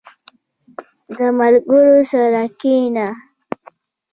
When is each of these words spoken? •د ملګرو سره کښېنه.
•د 1.15 1.17
ملګرو 1.39 1.97
سره 2.11 2.41
کښېنه. 2.59 3.07